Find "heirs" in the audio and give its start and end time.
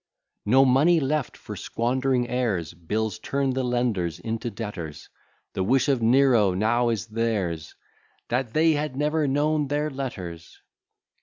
2.27-2.73